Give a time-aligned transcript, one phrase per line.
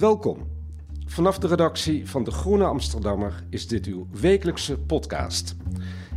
[0.00, 0.38] Welkom.
[1.06, 5.54] Vanaf de redactie van De Groene Amsterdammer is dit uw wekelijkse podcast.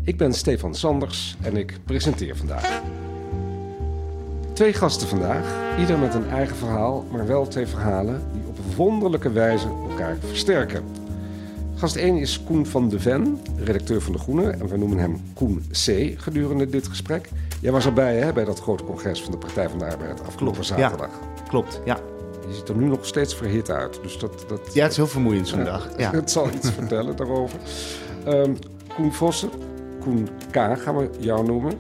[0.04, 2.82] Ik ben Stefan Sanders en ik presenteer vandaag.
[4.54, 9.32] Twee gasten vandaag, ieder met een eigen verhaal, maar wel twee verhalen die op wonderlijke
[9.32, 10.84] wijze elkaar versterken.
[11.76, 14.50] Gast 1 is Koen van de Ven, redacteur van De Groene.
[14.50, 16.14] En we noemen hem Koen C.
[16.18, 17.30] gedurende dit gesprek.
[17.62, 20.62] Jij was erbij hè, bij dat grote congres van de Partij van de Arbeid afgelopen
[20.62, 20.90] Klopt, ja.
[20.90, 21.20] zaterdag.
[21.48, 22.00] Klopt, ja.
[22.48, 24.00] Je ziet er nu nog steeds verhit uit.
[24.02, 25.90] Dus dat, dat, Ja, het is heel vermoeiend zo'n dag.
[25.98, 26.12] Ja.
[26.12, 27.60] Het zal iets vertellen daarover.
[28.26, 28.54] Ehm,
[28.96, 29.50] Koen Vossen,
[30.00, 30.54] Koen K.
[30.56, 31.74] gaan we jou noemen.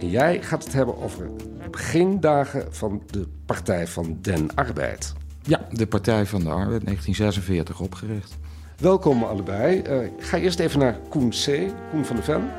[0.00, 1.30] En jij gaat het hebben over
[1.62, 5.12] de begindagen van de Partij van Den Arbeid.
[5.42, 8.36] Ja, de Partij van de Arbeid, 1946 opgericht.
[8.78, 9.80] Welkom allebei.
[9.80, 11.46] Eh, ik ga eerst even naar Koen C.
[11.90, 12.50] Koen van de Ven.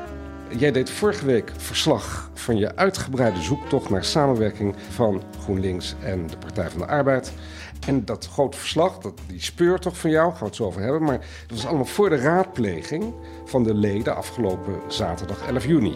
[0.58, 6.36] Jij deed vorige week verslag van je uitgebreide zoektocht naar samenwerking van GroenLinks en de
[6.36, 7.32] Partij van de Arbeid.
[7.86, 11.02] En dat grote verslag, dat, die speurtocht van jou, gaan we het zo over hebben.
[11.02, 15.94] Maar dat was allemaal voor de raadpleging van de leden afgelopen zaterdag 11 juni.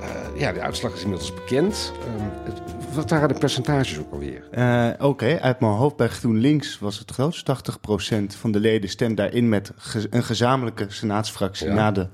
[0.00, 1.92] Eh, ja, de uitslag is inmiddels bekend.
[2.06, 4.48] Ehm, het- wat waren de percentages ook alweer?
[4.50, 7.44] Eh, Oké, uit mijn hoofd bij GroenLinks was het grootst.
[7.44, 11.74] 80% van de leden stemt daarin met ge- een gezamenlijke senaatsfractie Ja.
[11.74, 12.08] na de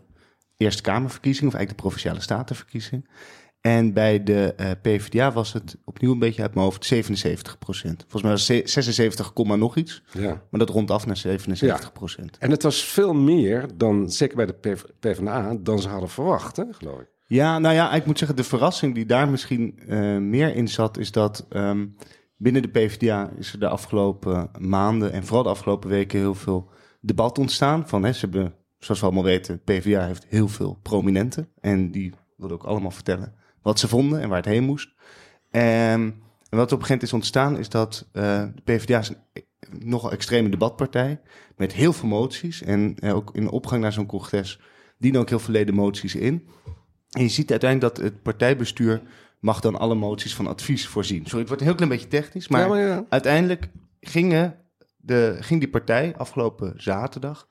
[0.58, 3.08] Eerste Kamerverkiezing, of eigenlijk de Provinciale Statenverkiezing.
[3.60, 6.98] En bij de eh, PvdA was het opnieuw een beetje uit mijn hoofd 77%.
[8.08, 10.42] Volgens mij was het ze- 76, komma nog iets, Ja.
[10.50, 12.38] maar dat rondt af naar 77%.
[12.38, 16.56] En het was veel meer dan, zeker bij de PV PvdA, dan ze hadden verwacht,
[16.56, 17.06] hè, geloof ik.
[17.26, 20.98] Ja, nou ja, ik moet zeggen, de verrassing die daar misschien eh, meer in zat,
[20.98, 21.86] is dat ehm,
[22.36, 26.70] binnen de PvdA is er de afgelopen maanden en vooral de afgelopen weken heel veel
[27.00, 27.88] debat ontstaan.
[27.88, 32.12] Van, hè, ze hebben, zoals we allemaal weten, PvdA heeft heel veel prominenten en die
[32.36, 34.88] wilden ook allemaal vertellen wat ze vonden en waar het heen moest.
[35.50, 36.10] Ehm,
[36.50, 38.22] en wat op een gegeven moment is ontstaan, is dat eh,
[38.54, 39.40] de PvdA is een e-
[39.78, 41.20] nogal extreme debatpartij
[41.56, 44.60] met heel veel moties en eh, ook in de opgang naar zo'n congres
[44.98, 46.48] dienen ook heel veel leden moties in.
[47.10, 49.02] En je ziet uiteindelijk dat het partijbestuur
[49.40, 51.22] mag dan alle moties van advies voorzien.
[51.24, 53.04] Sorry, het wordt een heel klein beetje technisch, maar, Ja, maar ja.
[53.08, 53.68] uiteindelijk
[54.00, 54.56] gingen
[54.96, 57.48] de, ging die partij afgelopen zaterdag,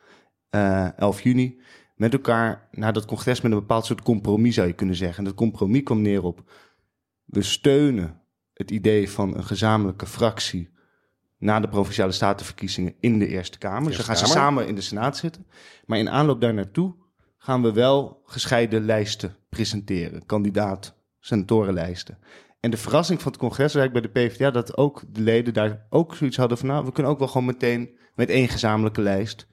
[0.49, 1.59] 11 juni,
[1.95, 5.17] met elkaar naar dat congres met een bepaald soort compromis zou je kunnen zeggen.
[5.17, 6.51] En dat compromis kwam neer op,
[7.25, 8.21] we steunen
[8.53, 10.69] het idee van een gezamenlijke fractie
[11.37, 13.87] na de provinciale statenverkiezingen in de Eerste Kamer.
[13.87, 15.45] Dus Eerste dan gaan ze samen in de Senaat zitten.
[15.85, 16.95] Maar in aanloop daar naartoe
[17.37, 20.25] gaan we wel gescheiden lijsten presenteren.
[20.25, 22.17] Kandidaat, senatorenlijsten.
[22.59, 24.51] En de verrassing van het congres was eigenlijk bij de PvdA...
[24.51, 26.67] dat ook de leden daar ook zoiets hadden van...
[26.67, 29.47] nou, we kunnen ook wel gewoon meteen met één gezamenlijke lijst...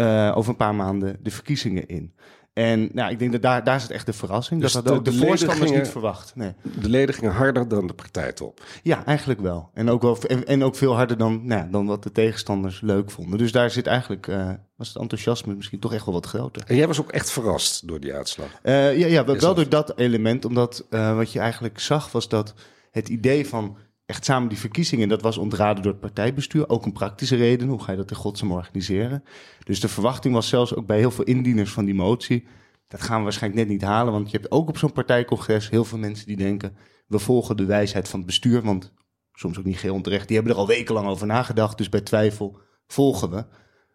[0.00, 2.14] eh, over een paar maanden de verkiezingen in.
[2.52, 4.60] En nou, ik denk dat daar, daar zit echt de verrassing.
[4.60, 6.32] Dus dat hadden ook de, de voorstanders niet verwacht.
[6.34, 6.52] Nee.
[6.80, 8.62] De leden gingen harder dan de partijtop.
[8.82, 9.70] Ja, eigenlijk wel.
[9.74, 13.10] En ook, wel, en, en ook veel harder dan, nou, dan wat de tegenstanders leuk
[13.10, 13.38] vonden.
[13.38, 16.62] Dus daar zit eigenlijk, eh, was het enthousiasme misschien toch echt wel wat groter.
[16.66, 18.48] En jij was ook echt verrast door die uitslag.
[18.62, 20.44] Eh, ja, ja, wel door dat element.
[20.44, 22.54] Omdat wat je eigenlijk zag was dat
[22.90, 23.76] het idee van
[24.10, 25.08] echt samen die verkiezingen...
[25.08, 26.68] dat was ontraden door het partijbestuur.
[26.68, 27.68] Ook een praktische reden.
[27.68, 29.24] Hoe ga je dat in godsnaam organiseren?
[29.64, 32.46] Dus de verwachting was zelfs ook bij heel veel indieners van die motie...
[32.88, 34.12] dat gaan we waarschijnlijk net niet halen.
[34.12, 36.76] Want je hebt ook op zo'n partijcongres heel veel mensen die denken...
[37.06, 38.62] we volgen de wijsheid van het bestuur.
[38.62, 38.92] Want
[39.32, 40.26] soms ook niet geheel onterecht.
[40.26, 41.78] Die hebben er al wekenlang over nagedacht.
[41.78, 43.44] Dus bij twijfel volgen we.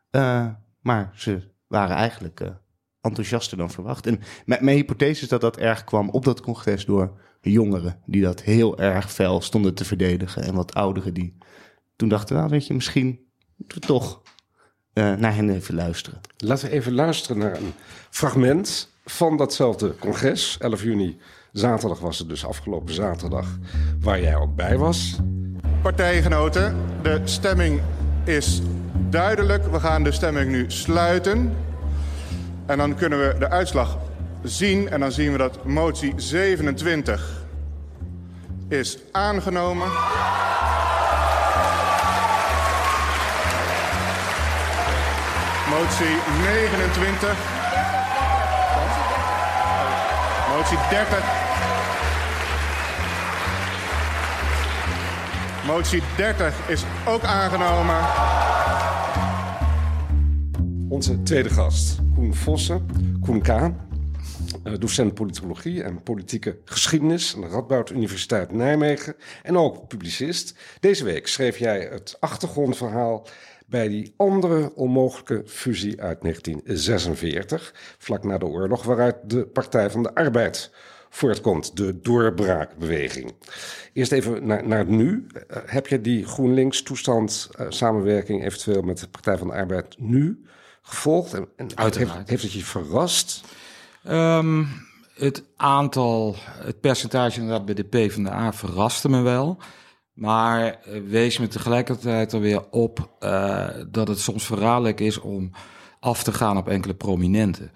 [0.09, 0.47] Eh,
[0.81, 2.49] maar ze waren eigenlijk eh,
[3.01, 4.07] enthousiaster dan verwacht.
[4.07, 7.19] En mijn, mijn hypothese is dat dat erg kwam op dat congres door
[7.51, 7.99] jongeren...
[8.05, 10.43] die dat heel erg fel stonden te verdedigen.
[10.43, 11.37] En wat ouderen die
[11.95, 12.35] toen dachten...
[12.35, 13.19] nou weet je, misschien
[13.55, 14.21] moeten we toch
[14.93, 16.21] eh, naar hen even luisteren.
[16.37, 17.73] Laten we even luisteren naar een
[18.09, 20.57] fragment van datzelfde congres.
[20.59, 21.17] 11 juni,
[21.51, 23.57] zaterdag was het dus afgelopen zaterdag,
[23.99, 25.17] waar jij ook bij was.
[25.81, 27.81] Partijgenoten, de stemming
[28.23, 28.61] is
[29.09, 29.71] duidelijk.
[29.71, 31.55] We gaan de stemming nu sluiten.
[32.65, 33.97] En dan kunnen we de uitslag
[34.45, 34.89] zien.
[34.89, 37.43] En dan zien we dat motie 27
[38.67, 39.87] is aangenomen.
[45.69, 47.37] Motie 29.
[50.49, 51.23] Motie 30.
[55.65, 57.95] Motie 30 is ook aangenomen.
[60.89, 62.85] Onze tweede gast, Koen Vossen,
[63.21, 63.65] Koen K., eh,
[64.73, 70.55] docent politologie en politieke geschiedenis aan de Radboud Universiteit Nijmegen en ook publicist.
[70.79, 73.27] Deze week schreef jij het achtergrondverhaal
[73.65, 80.03] bij die andere onmogelijke fusie uit 1946, vlak na de oorlog, waaruit de Partij van
[80.03, 80.71] de Arbeid
[81.09, 83.33] voortkomt, de doorbraakbeweging.
[83.93, 85.27] Eerst even naar, naar het nu.
[85.33, 90.45] Uh, heb je die GroenLinks-toestand, uh, samenwerking eventueel met de Partij van de Arbeid nu
[90.81, 91.33] gevolgd?
[91.33, 92.17] En, en Uiteraard.
[92.17, 93.43] Heeft, heeft het je verrast?
[94.09, 94.67] Um,
[95.15, 99.57] het aantal, het percentage inderdaad bij de PvdA verraste me wel.
[100.13, 105.51] Maar wees me tegelijkertijd er weer op uh, dat het soms verraderlijk is om
[105.99, 107.71] af te gaan op enkele prominenten.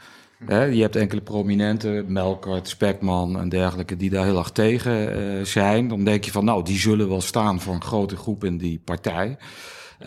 [0.47, 5.87] Je hebt enkele prominenten, Melkert, Spekman en dergelijke, die daar heel erg tegen uh, zijn.
[5.87, 8.81] Dan denk je van, nou, die zullen wel staan voor een grote groep in die
[8.83, 9.37] partij.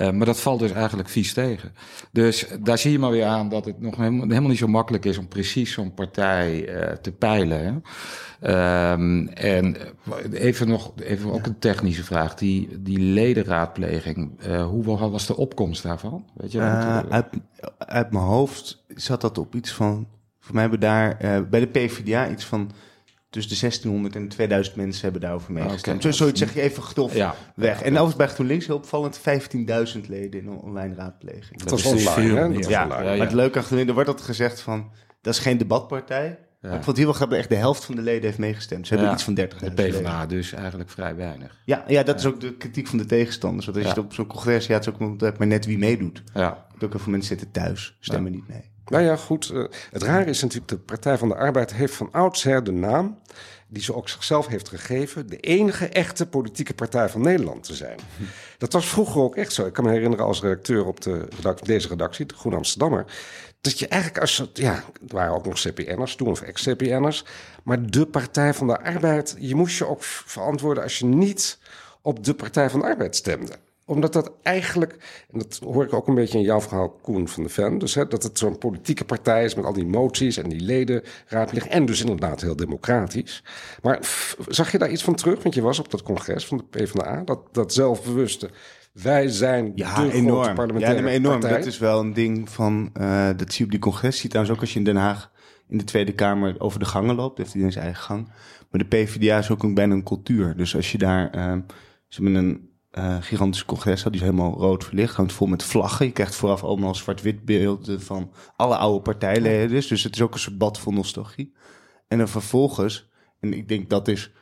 [0.00, 1.72] Uh, maar dat valt dus eigenlijk vies tegen.
[2.10, 5.04] Dus daar zie je maar weer aan dat het nog helemaal, helemaal niet zo makkelijk
[5.04, 7.64] is om precies zo'n partij uh, te peilen.
[7.64, 8.92] Hè?
[8.92, 9.76] Um, en
[10.32, 12.34] even nog, even ook een technische vraag.
[12.34, 16.24] Die, die ledenraadpleging, uh, hoe was de opkomst daarvan?
[16.34, 16.60] Weet je
[17.08, 17.26] uit,
[17.78, 20.06] uit mijn hoofd zat dat op iets van,
[20.40, 22.70] voor mij hebben daar uh, bij de PvdA iets van
[23.32, 25.98] tussen de 1600 en 2000 mensen hebben daarover meegestemd.
[25.98, 26.12] Okay.
[26.12, 27.34] Zoiets zeg je even gedof ja.
[27.54, 27.82] weg.
[27.82, 31.58] En overigens bij GroenLinks heel opvallend 15.000 leden in een online raadpleging.
[31.58, 32.52] Dat, dat is online, veel, hè?
[32.52, 33.04] Dat ja, online.
[33.04, 34.90] ja, ja, Maar het leuke achter er wordt altijd gezegd van,
[35.20, 36.38] dat is geen debatpartij.
[36.60, 36.68] Ja.
[36.68, 38.86] Ik vond het heel wel grappig, echt de helft van de leden heeft meegestemd.
[38.86, 41.60] Ze hebben ja, iets van 30 De PvdA dus eigenlijk vrij weinig.
[41.64, 43.64] Ja, ja dat is ook de kritiek van de tegenstanders.
[43.64, 46.22] Want als je het op zo'n congres, ja, het is ook maar net wie meedoet.
[46.34, 46.66] Ja.
[46.74, 48.71] Ook heel veel mensen zitten thuis, stemmen niet mee.
[48.86, 49.50] Nou ja, goed.
[49.50, 53.18] Uh, het rare is natuurlijk, de Partij van de Arbeid heeft van oudsher de naam
[53.72, 57.98] die ze ook zichzelf heeft gegeven, de enige echte politieke partij van Nederland te zijn.
[58.58, 59.66] Dat was vroeger ook echt zo.
[59.66, 63.04] Ik kan me herinneren als redacteur op de redactie, deze redactie, de Groen Amsterdammer,
[63.60, 67.24] dat je eigenlijk als, ja, er waren ook nog CPN'ers toen of ex-CPN'ers,
[67.62, 71.58] maar de Partij van de Arbeid, je moest je ook verantwoorden als je niet
[72.02, 73.52] op de Partij van de Arbeid stemde
[73.92, 74.92] omdat dat eigenlijk,
[75.32, 77.94] en dat hoor ik ook een beetje in jouw verhaal, Koen van de Ven, dus
[77.94, 81.86] hè, dat het zo'n politieke partij is met al die moties en die ledenraadpleging en
[81.86, 83.44] dus inderdaad heel democratisch.
[83.82, 83.98] Maar
[84.48, 85.42] zag je daar iets van terug?
[85.42, 88.50] Want je was op dat congres van de PvdA, dat, dat zelfbewuste.
[88.92, 90.42] Wij zijn ja, de enorm.
[90.42, 91.40] grote parlementaire ja, enorm.
[91.40, 91.58] partij.
[91.58, 94.14] Dat is wel een ding van, uh, dat zie je op die congres.
[94.14, 95.30] Zie je trouwens ook als je in Den Haag
[95.68, 97.38] in de Tweede Kamer over de gangen loopt.
[97.38, 98.28] Heeft iedereen zijn eigen gang.
[98.70, 100.56] Maar de PvdA is ook een, bijna een cultuur.
[100.56, 101.52] Dus als je daar, uh,
[102.08, 104.02] ze hebben een uh, gigantisch congres.
[104.02, 105.14] Die is helemaal rood verlicht.
[105.14, 106.06] Hangt vol met vlaggen.
[106.06, 109.68] Je krijgt vooraf allemaal zwart-wit beelden van alle oude partijleden.
[109.68, 111.52] Dus het is ook een soort bad vol nostalgie.
[112.08, 113.10] En dan vervolgens,
[113.40, 114.32] en ik denk dat is,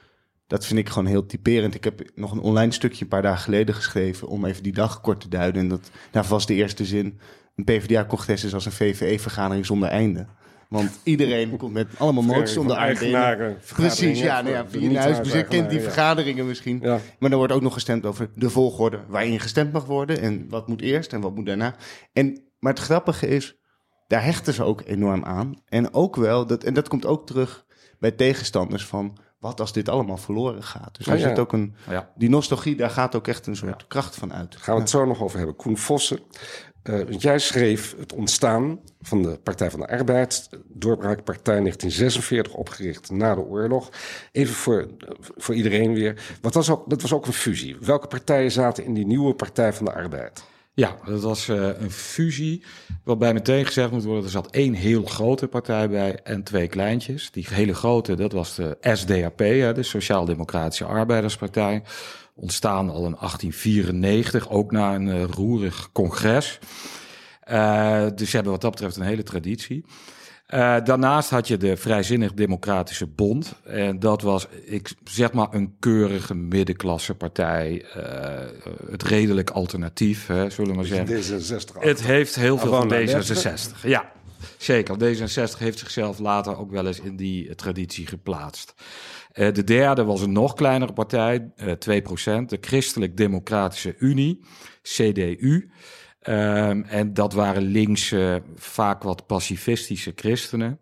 [0.47, 1.75] dat vind ik gewoon heel typerend.
[1.75, 5.01] Ik heb nog een online stukje een paar dagen geleden geschreven om even die dag
[5.01, 5.63] kort te duiden.
[5.63, 7.21] En dat daar was de eerste zin.
[7.57, 10.27] Een PvdA-congres is als een VVE-vergadering zonder einde.
[10.71, 13.59] Want iedereen komt met allemaal moties onder eigenaren.
[13.75, 16.79] Precies, ja, nou ja wie in huis bezit kent die vergaderingen misschien.
[16.83, 16.99] Ja.
[17.19, 20.21] Maar dan wordt ook nog gestemd over de volgorde waarin gestemd mag worden.
[20.21, 21.75] En wat moet eerst en wat moet daarna.
[22.13, 23.57] En, maar het grappige is,
[24.07, 25.63] daar hechten ze ook enorm aan.
[25.69, 27.65] En ook wel, dat, en dat komt ook terug
[27.99, 29.19] bij tegenstanders van...
[29.39, 30.97] wat als dit allemaal verloren gaat.
[30.97, 31.29] Dus daar Ja, ja.
[31.29, 31.75] zit ook een...
[31.89, 32.11] Ja.
[32.17, 34.57] Die nostalgie, daar gaat ook echt een soort kracht van uit.
[34.57, 35.57] Gaan we het zo nog over hebben.
[35.57, 36.21] Koen Vossen,
[36.83, 43.35] want jij schreef het ontstaan van de Partij van de Arbeid, doorbraakpartij 1946, opgericht na
[43.35, 43.89] de oorlog.
[44.33, 44.87] Even voor,
[45.37, 46.39] voor iedereen weer.
[46.41, 47.77] Wat was ook, dat was ook een fusie.
[47.81, 50.45] Welke partijen zaten in die nieuwe Partij van de Arbeid?
[50.81, 52.63] Ja, dat was uh, een fusie.
[53.05, 57.31] Waarbij meteen gezegd moet worden: er zat één heel grote partij bij en twee kleintjes.
[57.31, 61.83] Die hele grote, dat was de SDAP, hè, de Sociaal-Democratische Arbeiderspartij.
[62.35, 66.59] Ontstaan al in 1894, ook na een uh, roerig congres.
[67.51, 69.85] Uh, dus ze hebben wat dat betreft een hele traditie.
[70.55, 73.55] Uh, daarnaast had je de Vrijzinnig Democratische Bond.
[73.65, 77.85] En dat was, ik zeg maar, een keurige middenklasse partij.
[77.97, 78.03] Uh,
[78.91, 81.41] het redelijk alternatief, hè, zullen we maar zeggen.
[81.41, 81.79] D66.
[81.79, 83.81] Het heeft heel veel van Gewoon naar D66.
[83.83, 84.13] Ja,
[84.59, 84.95] zeker.
[84.95, 88.75] D66 heeft zichzelf later ook wel eens in die traditie geplaatst.
[89.35, 91.73] Uh, de derde was een nog kleinere partij, uh,
[92.43, 94.41] 2%, de Christelijk Democratische Unie,
[94.83, 95.71] CDU.
[96.21, 100.81] Ehm, en dat waren linkse, vaak wat pacifistische christenen.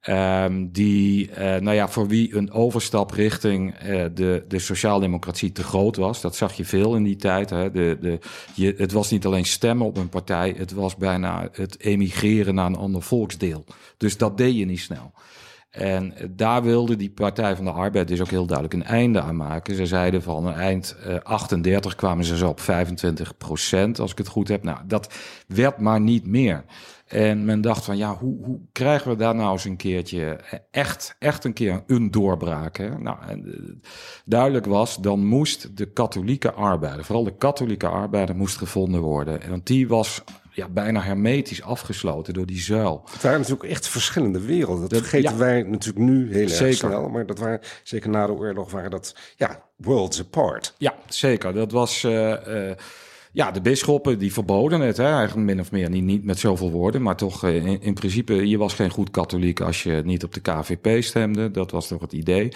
[0.00, 5.62] Ehm, die, eh, nou ja, voor wie een overstap richting eh, de, de sociaaldemocratie te
[5.62, 6.20] groot was.
[6.20, 7.50] Dat zag je veel in die tijd.
[7.50, 7.70] Hè.
[7.70, 12.54] De, de, het was niet alleen stemmen op een partij, het was bijna het emigreren
[12.54, 13.64] naar een ander volksdeel.
[13.96, 15.12] Dus dat deed je niet snel.
[15.76, 19.36] En daar wilde die Partij van de Arbeid dus ook heel duidelijk een einde aan
[19.36, 19.74] maken.
[19.74, 24.28] Ze zeiden van eind eh, 38 kwamen ze zo op 25 procent, als ik het
[24.28, 24.62] goed heb.
[24.62, 25.14] Nou, dat
[25.46, 26.64] werd maar niet meer.
[27.06, 30.40] En men dacht van, ja, hoe, hoe krijgen we daar nou eens een keertje
[30.70, 32.76] echt, echt een keer een doorbraak?
[32.76, 32.98] Hè?
[32.98, 33.36] Nou, eh,
[34.24, 39.42] duidelijk was, dan moest de katholieke arbeider, vooral de katholieke arbeider, moest gevonden worden.
[39.42, 40.24] En want die was
[40.56, 43.02] ja, bijna hermetisch afgesloten door die zuil.
[43.10, 44.80] Het waren natuurlijk echt verschillende werelden.
[44.80, 45.36] Dat Dat- vergeten ja.
[45.38, 46.76] wij natuurlijk nu heel erg Zeker.
[46.76, 47.08] snel.
[47.08, 50.74] Maar dat waren, zeker na de oorlog waren dat ja, worlds apart.
[50.78, 51.54] Ja, zeker.
[51.54, 52.04] Dat was.
[52.04, 52.76] eh, eh,
[53.32, 55.90] ja, de bisschoppen die verboden het, hè, eigenlijk min of meer.
[55.90, 59.10] Niet, niet met zoveel woorden, maar toch eh, in, in principe, je was geen goed
[59.10, 61.50] katholiek als je niet op de KVP stemde.
[61.50, 62.48] Dat was toch het idee.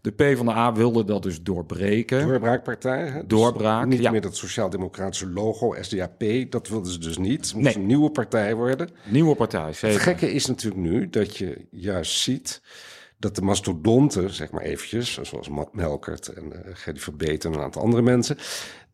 [0.00, 2.26] De PvdA wilde dat dus doorbreken.
[2.26, 3.06] Doorbraakpartij.
[3.06, 3.12] hè?
[3.18, 4.10] Dus Doorbraak, Niet ja.
[4.10, 6.24] meer dat sociaal-democratische logo, SDAP.
[6.48, 7.44] Dat wilden ze dus niet.
[7.46, 7.74] Het moest Nee.
[7.76, 8.88] een nieuwe partij worden.
[9.04, 12.62] Nieuwe partij, Het gekke is natuurlijk nu dat je juist ziet
[13.18, 17.60] dat de mastodonten, zeg maar eventjes, zoals Ma- Melkert en uh, Gerdy Verbeet en een
[17.60, 18.36] aantal andere mensen,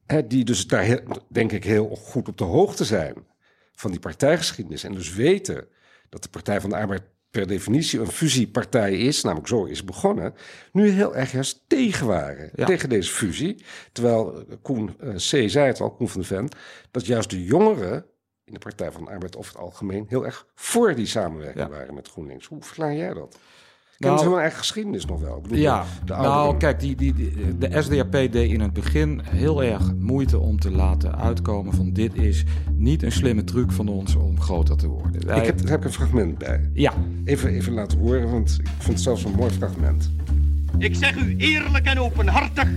[0.06, 3.14] hè, die dus daar heel- denk ik heel goed op de hoogte zijn
[3.74, 5.66] van die partijgeschiedenis en dus weten
[6.08, 7.02] dat de Partij van de Arbeid
[7.36, 10.34] per definitie een fusiepartij is, namelijk zo is begonnen,
[10.72, 12.50] nu heel erg juist tegen waren.
[12.54, 12.66] Ja.
[12.66, 13.64] Tegen deze fusie.
[13.92, 15.18] Terwijl eh, Koen eh, C.
[15.50, 16.48] zei het al, Koen van de Ven,
[16.90, 18.06] dat juist de jongeren
[18.44, 21.70] in de Partij van de Arbeid over het algemeen heel erg voor die samenwerking Ja.
[21.70, 22.46] waren met GroenLinks.
[22.46, 23.38] Hoe verklaar jij dat?
[23.98, 25.36] Kennen Nou, ze hun eigen geschiedenis nog wel?
[25.36, 29.20] Ik bedoel, Ja, de nou kijk, die, die, die- de SDAP deed in het begin
[29.24, 33.88] heel erg moeite om te laten uitkomen van dit is niet een slimme truc van
[33.88, 35.26] ons om groter te worden.
[35.26, 36.70] Wij- Ik heb, daar heb ik een fragment bij.
[36.72, 36.92] Ja,
[37.24, 40.10] Even, even laten horen, want ik vind het zelfs een mooi fragment.
[40.78, 42.68] Ik zeg u eerlijk en openhartig.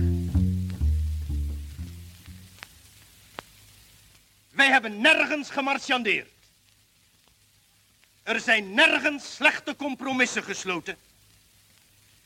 [4.50, 6.28] Wij hebben nergens gemarchandeerd.
[8.22, 10.96] Er zijn nergens slechte compromissen gesloten.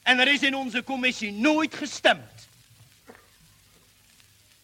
[0.05, 2.49] En er is in onze commissie nooit gestemd.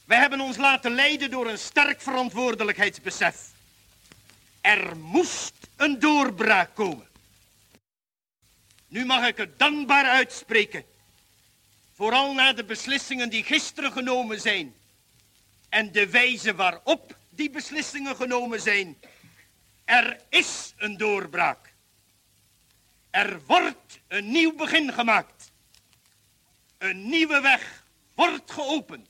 [0.05, 3.37] Wij hebben ons laten leiden door een sterk verantwoordelijkheidsbesef.
[4.61, 7.09] Er moest een doorbraak komen.
[8.89, 10.85] Nu mag ik het dankbaar uitspreken.
[11.95, 14.75] Vooral na de beslissingen die gisteren genomen zijn.
[15.69, 18.99] En de wijze waarop die beslissingen genomen zijn.
[19.85, 21.70] Er is een doorbraak.
[23.11, 25.53] Er wordt een nieuw begin gemaakt.
[26.79, 29.09] Een nieuwe weg wordt geopend.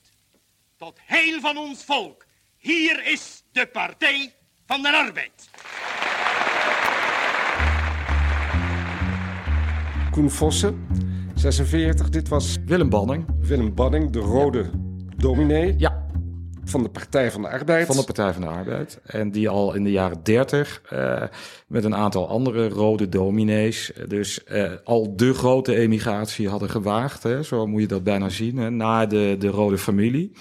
[0.77, 2.27] Tot heel van ons volk.
[2.59, 4.35] Hier is de Partij
[4.67, 5.51] van de Arbeid.
[10.11, 10.87] Koen Vossen,
[11.35, 12.09] 46.
[12.09, 13.27] Dit was Willem Banning.
[13.39, 14.71] Willem Banning, de rode
[15.17, 16.07] dominee Ja,
[16.71, 17.87] van de Partij van de Arbeid.
[17.87, 19.01] van de Partij van de Arbeid.
[19.05, 21.23] En die al in de jaren 30 eh,
[21.67, 27.23] met een aantal andere rode dominees, dus eh, al de grote emigratie hadden gewaagd.
[27.23, 30.33] Hè, zo moet je dat bijna zien, hè, naar de, de rode familie.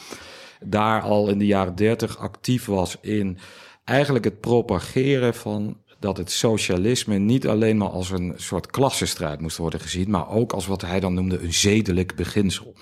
[0.66, 3.38] Daar al in de jaren 30 actief was in
[3.84, 9.58] eigenlijk het propageren van dat het socialisme niet alleen maar als een soort klassenstrijd moest
[9.58, 12.74] worden gezien, maar ook als wat hij dan noemde een zedelijk beginsel.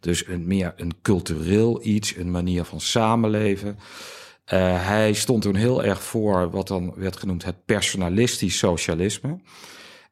[0.00, 3.78] Dus een meer een cultureel iets, een manier van samenleven.
[4.44, 9.38] Eh, hij stond toen heel erg voor wat dan werd genoemd het personalistisch socialisme.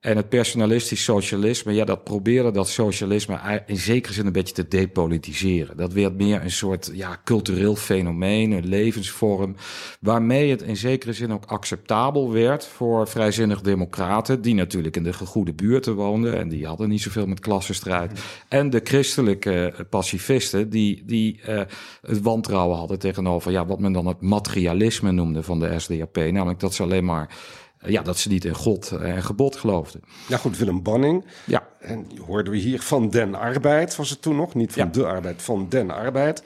[0.06, 4.68] En het personalistisch socialisme, ja, dat probeerde dat socialisme in zekere zin een beetje te
[4.68, 5.76] depolitiseren.
[5.76, 9.56] Dat werd meer een soort ja, cultureel fenomeen, een levensvorm,
[10.00, 15.12] waarmee het in zekere zin ook acceptabel werd voor vrijzinnig democraten, die natuurlijk in de
[15.12, 18.20] gegoede buurten woonden en die hadden niet zoveel met klassenstrijd.
[18.48, 21.60] En de christelijke eh, pacifisten, die, die eh,
[22.02, 26.60] het wantrouwen hadden tegenover ja, wat men dan het materialisme noemde van de SDAP, namelijk
[26.60, 27.28] dat ze alleen maar
[27.86, 30.00] ja, dat ze niet in God en gebod geloofden.
[30.28, 31.24] Ja goed, Willem Banning.
[31.44, 34.54] Ja, En hoorden we hier van den arbeid, was het toen nog.
[34.54, 34.90] Niet van Ja.
[34.90, 36.42] de arbeid, van den arbeid.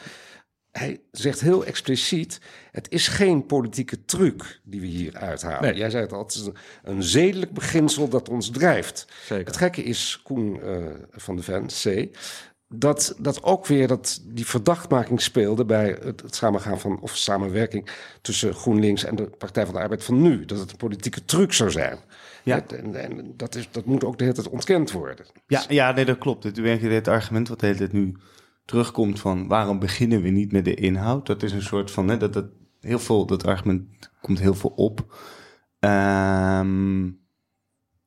[0.71, 5.63] Hij zegt heel expliciet, het is geen politieke truc die we hier uithalen.
[5.63, 5.75] Nee.
[5.75, 9.07] Jij zei het al, het is een, een zedelijk beginsel dat ons drijft.
[9.27, 9.47] Zeker.
[9.47, 10.77] Het gekke is, Koen eh,
[11.11, 12.09] van de Ven, C...
[12.75, 17.91] Dat, dat ook weer dat die verdachtmaking speelde bij het, het samengaan van of samenwerking
[18.21, 20.45] tussen GroenLinks en de Partij van de Arbeid van nu.
[20.45, 21.99] Dat het een politieke truc zou zijn.
[22.43, 22.67] Ja.
[22.67, 25.27] En, en dat, is, dat moet ook de hele tijd ontkend worden.
[25.47, 26.45] Ja, ja nee, dat klopt.
[26.45, 28.17] Het, het argument wat de hele tijd nu
[28.65, 31.27] terugkomt van waarom beginnen we niet met de inhoud?
[31.27, 32.47] Dat is een soort van, hè, dat, dat,
[32.81, 35.15] heel veel, dat argument komt heel veel op.
[35.79, 37.05] Ehm,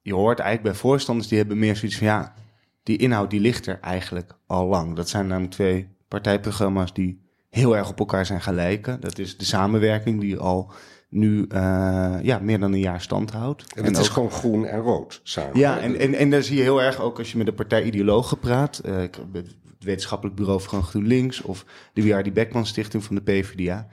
[0.02, 2.34] je hoort eigenlijk bij voorstanders die hebben meer zoiets van ja,
[2.84, 4.96] die inhoud die ligt er eigenlijk al lang.
[4.96, 9.00] Dat zijn namelijk twee partijprogramma's die heel erg op elkaar zijn gaan lijken.
[9.00, 10.72] Dat is de samenwerking die al
[11.10, 13.74] nu uh, ja, meer dan een jaar stand houdt.
[13.76, 15.60] En het is gewoon groen en rood samen.
[15.60, 18.40] Ja, en, en, en daar zie je heel erg ook als je met de partijideologen
[18.40, 18.82] praat.
[18.86, 18.96] Uh,
[19.34, 22.34] het wetenschappelijk bureau van GroenLinks of de W.R.D.
[22.34, 23.88] Beckman Stichting van de PvdA.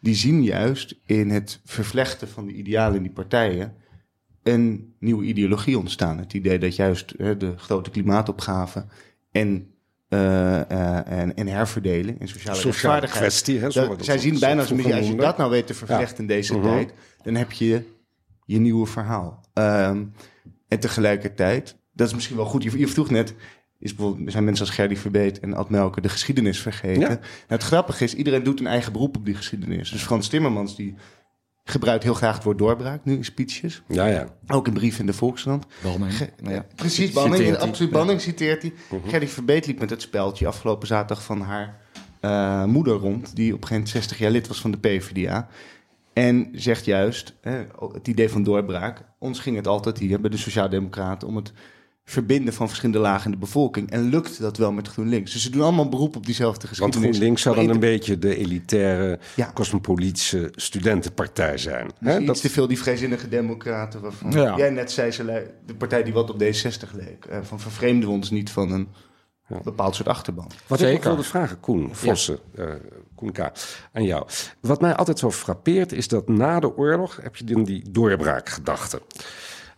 [0.00, 3.74] Die zien juist in het vervlechten van de idealen in die partijen
[4.42, 6.18] een nieuwe ideologie ontstaan.
[6.18, 8.86] Het idee dat juist uh, de grote klimaatopgave
[9.30, 9.74] en
[10.08, 10.70] uh,
[11.20, 13.20] en, en herverdeling en sociale, sociale rechtvaardigheid.
[13.20, 16.26] Kwestie, hè, zij zien bijna als een als je dat nou weet te vervlechten in
[16.26, 16.72] deze uh-huh.
[16.72, 16.92] tijd,
[17.22, 17.82] dan heb je
[18.44, 19.44] je nieuwe verhaal.
[19.54, 20.12] Um,
[20.68, 23.34] en tegelijkertijd, dat is misschien wel goed, je, je vroeg net,
[23.78, 27.00] is bijvoorbeeld, zijn mensen als Gerdy Verbeet en Ad Melker de geschiedenis vergeten.
[27.00, 29.90] Nou, het grappige is, iedereen doet een eigen beroep op die geschiedenis.
[29.90, 30.94] Dus Frans Timmermans, die
[31.64, 33.82] gebruikt heel graag het woord doorbraak nu in speeches.
[33.88, 34.26] Ja, ja.
[34.46, 35.66] Ook in brieven in de Volkskrant.
[35.82, 36.12] Banning.
[36.42, 36.66] Nou ja.
[36.74, 37.44] Precies, Banning.
[37.44, 38.70] In absoluut Banning citeert hij.
[38.70, 39.10] Uh -huh.
[39.10, 41.80] Gerdy Verbeet liep met het speltje afgelopen zaterdag van haar
[42.20, 43.36] uh, moeder rond...
[43.36, 45.48] die op een gegeven 60 jaar lid was van de PvdA.
[46.12, 49.04] En zegt juist, hè, het idee van doorbraak...
[49.18, 51.52] ons ging het altijd hier bij de Sociaaldemocraten om het
[52.10, 53.90] verbinden van verschillende lagen in de bevolking.
[53.90, 55.32] En lukt dat wel met GroenLinks.
[55.32, 57.02] Dus ze doen allemaal beroep op diezelfde geschiedenis.
[57.02, 59.50] Want GroenLinks zou dan een beetje de elitaire, ja.
[59.54, 61.90] cosmopolitische studentenpartij zijn.
[62.00, 62.24] Dus Hè?
[62.24, 62.40] Dat...
[62.40, 64.56] te veel die vrijzinnige democraten waarvan ja.
[64.56, 67.26] jij net zei, ze de partij die wat op D60 leek.
[67.30, 68.88] Uh, van vervreemden we ons niet van een
[69.46, 69.60] ja.
[69.64, 70.50] bepaald soort achterban.
[70.66, 70.94] Wat Zeker.
[70.94, 72.64] ik wilde vragen, Koen Vossen, ja.
[72.64, 72.74] uh,
[73.14, 73.38] Koen K.,
[73.92, 74.26] aan jou.
[74.60, 79.02] Wat mij altijd zo frappeert is dat na de oorlog heb je dan die doorbraakgedachte.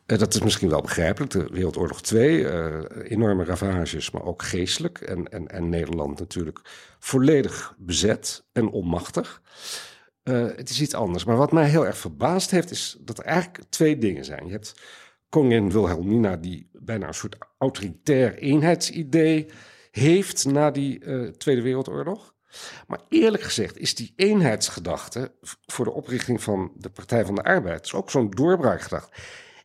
[0.06, 1.30] Uh, dat is misschien wel begrijpelijk.
[1.30, 5.00] De Wereldoorlog 2, uh, enorme ravages, maar ook geestelijk.
[5.00, 6.60] En, en, en Nederland natuurlijk
[6.98, 9.42] volledig bezet en onmachtig.
[10.24, 11.24] Uh, het is iets anders.
[11.24, 14.46] Maar wat mij heel erg verbaasd heeft, is dat er eigenlijk twee dingen zijn.
[14.46, 14.74] Je hebt
[15.28, 19.46] koningin Wilhelmina, die bijna een soort autoritair eenheidsidee
[19.90, 20.98] heeft na die
[21.36, 22.34] Tweede Wereldoorlog.
[22.86, 25.32] Maar eerlijk gezegd is die eenheidsgedachte
[25.66, 29.10] voor de oprichting van de Partij van de Arbeid ook zo'n doorbraakgedachte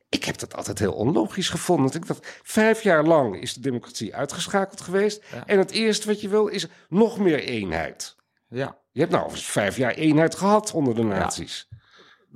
[0.09, 1.93] ik heb dat altijd heel onlogisch gevonden.
[1.93, 5.23] Ik dacht, vijf jaar lang is de democratie uitgeschakeld geweest.
[5.45, 8.15] En het eerste wat je wil is nog meer eenheid.
[8.49, 8.77] Ja.
[8.91, 11.66] Je hebt nou vijf jaar eenheid gehad onder de naties.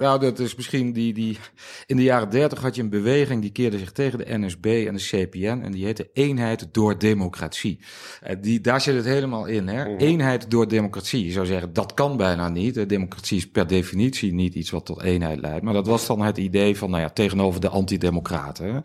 [0.01, 1.37] Nou, dat is misschien die, die.
[1.85, 4.95] In de jaren dertig had je een beweging die keerde zich tegen de NSB en
[4.95, 5.61] de CPN.
[5.63, 7.79] En die heette Eenheid door Democratie.
[8.21, 9.67] Eh, die, daar zit het helemaal in.
[9.67, 9.83] Hè?
[9.83, 9.97] Mhm.
[9.97, 11.25] Eenheid door democratie.
[11.25, 12.73] Je zou zeggen, dat kan bijna niet.
[12.73, 15.63] De democratie is per definitie niet iets wat tot eenheid leidt.
[15.63, 18.83] Maar dat was dan het idee van, nou ja, tegenover de antidemocraten.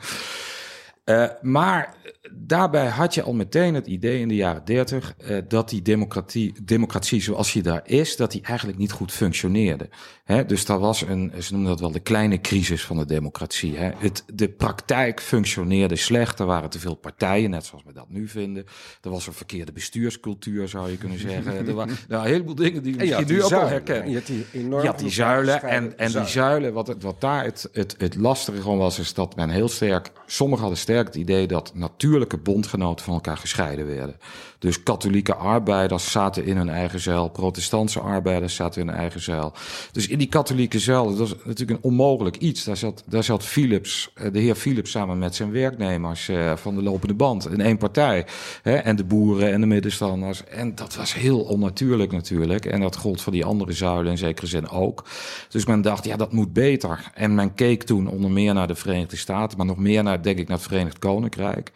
[1.05, 1.95] Uh, maar
[2.33, 6.55] daarbij had je al meteen het idee in de jaren dertig uh, dat die democratie,
[6.63, 9.89] democratie zoals die daar is, dat die eigenlijk niet goed functioneerde.
[10.25, 13.77] Hè, dus daar was een, ze noemen dat wel de kleine crisis van de democratie.
[13.77, 13.91] Hè.
[13.97, 18.29] Het, de praktijk functioneerde slecht, er waren te veel partijen, net zoals we dat nu
[18.29, 18.65] vinden.
[19.03, 21.67] Er was een verkeerde bestuurscultuur, zou je kunnen zeggen.
[21.67, 24.11] er waren nou, een heleboel dingen die je nu ook al herkennen.
[24.11, 27.21] Je had die, enorm je had die zuilen en, en die zuilen, wat, het, wat
[27.21, 31.07] daar het, het, het lastige gewoon was, is dat men heel sterk, sommigen hadden sterk
[31.07, 31.73] het idee dat
[32.17, 34.17] natuurlijke bondgenoten van elkaar gescheiden werden.
[34.59, 39.53] Dus katholieke arbeiders zaten in hun eigen zeil, protestantse arbeiders zaten in hun eigen zeil.
[39.93, 42.65] Dus in die katholieke zeil, dat was natuurlijk een onmogelijk iets.
[42.65, 46.75] Daar zat, daar zat Philips, eh, de heer Philips samen met zijn werknemers uh, van
[46.75, 48.27] de lopende band in één partij.
[48.63, 50.45] Hè, en de boeren en de middenstanders.
[50.45, 52.65] En dat was heel onnatuurlijk natuurlijk.
[52.65, 55.05] En dat gold voor die andere zuilen in zekere zin ook.
[55.49, 57.11] Dus men dacht, ja, dat moet beter.
[57.15, 60.39] En men keek toen onder meer naar de Verenigde Staten, maar nog meer naar, denk
[60.39, 61.73] ik, naar het Verenigd Koninkrijk.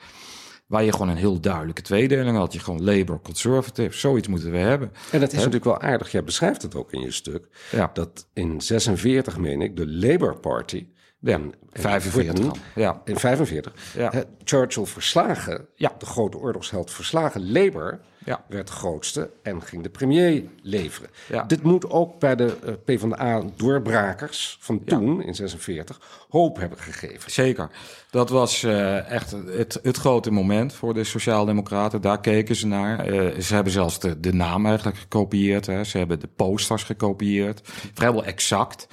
[0.70, 2.52] Waar je gewoon een heel duidelijke tweedeling had.
[2.52, 4.92] Je gewoon Labour, Conservative, zoiets moeten we hebben.
[5.12, 6.12] En dat is natuurlijk wel aardig.
[6.12, 7.48] Jij beschrijft het ook in je stuk.
[7.70, 7.90] Ja.
[7.92, 10.86] Dat in 46, meen ik, de Labour Party...
[11.20, 12.54] Ja, 45.
[12.74, 13.02] Ja.
[13.04, 13.72] In 45.
[13.96, 14.12] Ja.
[14.44, 15.94] Churchill verslagen, ja.
[15.98, 18.44] de grote oorlogsheld verslagen, Labour ja.
[18.48, 21.10] werd grootste en ging de premier leveren.
[21.28, 21.42] Ja.
[21.42, 27.30] Dit moet ook bij de uh, PvdA-doorbrakers van toen, in 46, hoop hebben gegeven.
[27.30, 27.70] Zeker.
[28.10, 32.00] Dat was uh, echt het, het grote moment voor de Sociaaldemocraten.
[32.00, 33.12] Daar keken ze naar.
[33.12, 35.66] Uh, ze hebben zelfs de, de naam eigenlijk gekopieerd.
[35.66, 35.84] Hè.
[35.84, 37.60] Ze hebben de posters gekopieerd.
[37.94, 38.86] Vrijwel exact.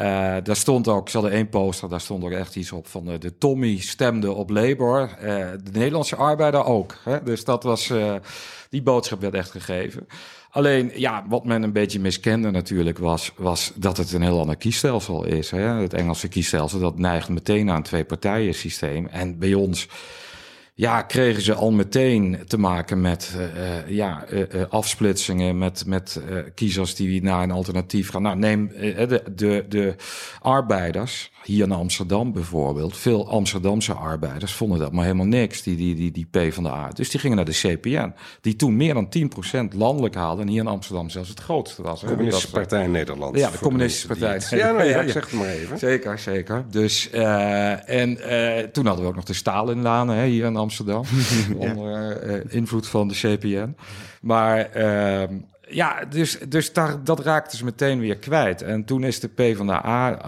[0.00, 3.10] Uh, daar stond ook, ze hadden één poster, daar stond ook echt iets op van
[3.10, 5.26] uh, de Tommy stemde op Labour, uh,
[5.62, 6.96] de Nederlandse arbeider ook.
[7.04, 7.22] Hè?
[7.22, 7.92] Dus dat was,
[8.70, 10.06] die boodschap werd echt gegeven.
[10.50, 14.56] Alleen, ja, wat men een beetje miskende natuurlijk was, was dat het een heel ander
[14.56, 15.50] kiesstelsel is.
[15.50, 15.58] Hè?
[15.58, 19.06] Het Engelse kiesstelsel, dat neigt meteen naar een twee-partijen systeem.
[19.06, 19.88] En bij ons
[20.76, 26.20] ja, kregen ze al meteen te maken met uh, uh, ja, uh, afsplitsingen, met, met
[26.54, 28.22] kiezers die naar een alternatief gaan.
[28.22, 29.94] Nou, neem de, de, de
[30.40, 32.96] arbeiders, hier in Amsterdam bijvoorbeeld.
[32.96, 36.70] Veel Amsterdamse arbeiders vonden dat maar helemaal niks, die, die, die, die P van de
[36.70, 36.88] A.
[36.88, 39.08] Dus die gingen naar de CPN, die toen meer dan
[39.72, 42.00] 10% landelijk haalde en hier in Amsterdam zelfs het grootste was.
[42.00, 43.38] De Communistische Partij Nederland.
[43.38, 44.58] Ja, de Communistische Partij.
[44.58, 45.78] Ja, nou ja, ik zeg het maar even.
[45.78, 46.64] Zeker, zeker.
[46.70, 48.18] Dus, en
[48.72, 50.63] toen hadden we ook nog de Stalinlaan hè, hier in Amsterdam.
[51.56, 53.76] onder uh, invloed van de CPN.
[54.20, 55.38] Maar uh,
[55.74, 58.62] ja, dus, dus daar, dat raakte ze meteen weer kwijt.
[58.62, 60.18] En toen is de P van de A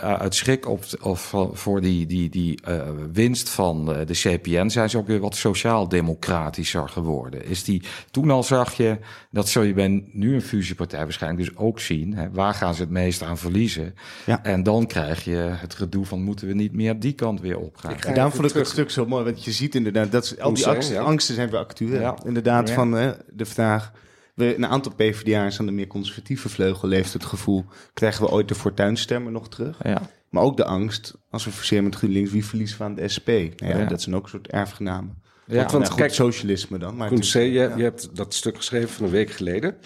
[0.00, 4.98] uit schrik op, of voor die, die, die uh, winst van de CPN zijn ze
[4.98, 7.46] ook weer wat sociaal-democratischer geworden.
[7.46, 8.98] Is die, toen al zag je,
[9.30, 12.14] dat zul je bij nu een fusiepartij waarschijnlijk dus ook zien.
[12.14, 13.94] Hè, waar gaan ze het meest aan verliezen?
[14.26, 14.44] Ja.
[14.44, 17.94] En dan krijg je het gedoe van moeten we niet meer die kant weer opgaan.
[18.00, 20.66] Ja, daarom vond ik het stuk zo mooi, want je ziet inderdaad, dat al die
[20.66, 22.00] angsten, angsten zijn weer actueel.
[22.00, 22.16] Ja.
[22.24, 22.90] Inderdaad, van
[23.32, 23.92] de vraag
[24.34, 27.64] we, een aantal PvdA'ers aan de meer conservatieve vleugel leeft het gevoel...
[27.92, 29.78] krijgen we ooit de fortuinstemmen nog terug?
[29.82, 30.02] Ja.
[30.30, 32.30] Maar ook de angst, als we verseren met GroenLinks...
[32.30, 33.28] wie verliezen we aan de SP?
[33.28, 35.22] Nou ja, Dat zijn ook een soort erfgenamen.
[35.46, 36.96] Ja, want, want nou, kijk, socialisme dan.
[36.96, 39.76] Maar Koen C, je, je, hebt dat stuk geschreven van een week geleden.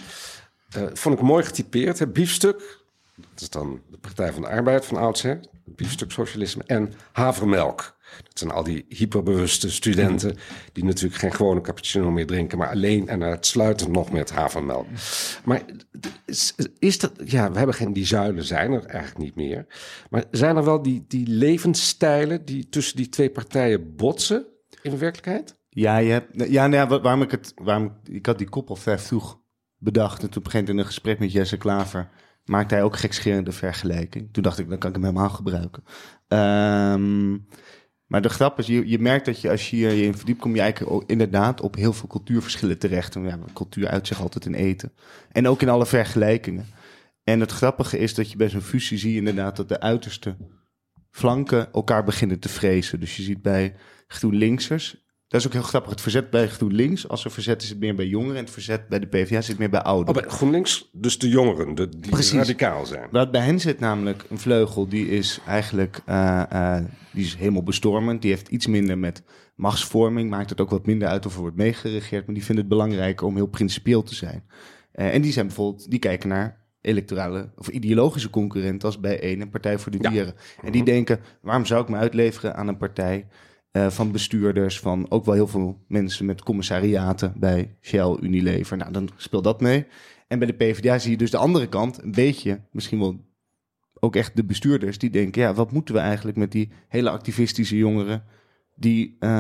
[0.77, 1.99] Uh, vond ik mooi getypeerd.
[1.99, 2.79] Het biefstuk,
[3.17, 5.41] dat is dan de Partij van de Arbeid van oudsher.
[5.65, 7.97] Biefstuk socialisme en havermelk.
[8.25, 10.37] Dat zijn al die hyperbewuste studenten
[10.73, 14.87] die natuurlijk geen gewone cappuccino meer drinken, maar alleen en het sluiten nog met havermelk.
[15.45, 15.63] Maar
[16.79, 19.67] is, dat, ja, we hebben geen, die zuilen zijn er eigenlijk niet meer.
[20.11, 24.47] Maar zijn er wel die, die levensstijlen die tussen die twee partijen botsen
[24.83, 25.57] in de werkelijkheid?
[25.69, 29.01] Ja, je hebt, ja, nou waarom ik het, waarom, ik had die kop al ver
[29.01, 29.41] vroeg
[29.79, 32.11] bedacht en toen begint in een gesprek met Jesse Klaver
[32.49, 34.29] maakte hij ook gekscherende vergelijking.
[34.33, 35.83] Toen dacht ik, dan kan ik hem helemaal gebruiken.
[36.29, 37.47] Um,
[38.09, 40.55] maar de grap is, je, je merkt dat je als je je in verdiept, kom
[40.55, 43.15] je eigenlijk inderdaad op heel veel cultuurverschillen terecht.
[43.15, 44.93] En ja, cultuur uit zich altijd in eten.
[45.33, 46.67] En ook in alle vergelijkingen.
[47.25, 50.37] En het grappige is dat je bij zo'n fusie zie je inderdaad dat de uiterste
[51.11, 53.01] flanken elkaar beginnen te vrezen.
[53.01, 53.75] Dus je ziet bij
[54.07, 55.91] GroenLinksers dat is ook heel grappig.
[55.91, 58.37] Het verzet bij GroenLinks, als er verzet is het meer bij jongeren.
[58.37, 60.15] En het verzet bij de PvdA zit meer bij ouderen.
[60.15, 62.33] Oh, bij GroenLinks dus de jongeren, de, die Precies.
[62.33, 63.09] radicaal zijn.
[63.11, 66.79] Wat bij hen zit namelijk een vleugel die is eigenlijk uh, uh,
[67.13, 68.23] die is helemaal bestormend.
[68.23, 69.23] Die heeft iets minder met
[69.55, 70.31] machtsvorming.
[70.31, 72.27] Maakt het ook wat minder uit of er wordt meegeregeerd.
[72.27, 74.45] Maar die vinden het belangrijker om heel principieel te zijn.
[74.95, 79.51] Uh, en die zijn bijvoorbeeld, die kijken naar electorale of ideologische concurrenten als bij een
[79.51, 80.35] Partij voor de Dieren.
[80.63, 80.91] En die mhm.
[80.91, 83.27] denken, waarom zou ik me uitleveren aan een partij
[83.73, 88.77] uh, van bestuurders, van ook wel heel veel mensen met commissariaten bij Shell, Unilever.
[88.77, 89.87] Nou, dan speelt dat mee.
[90.29, 93.27] En bij de PvdA zie je dus de andere kant een beetje, misschien wel
[94.01, 97.77] ook echt de bestuurders, die denken, ja, wat moeten we eigenlijk met die hele activistische
[97.77, 98.25] jongeren,
[98.75, 99.31] die, uh,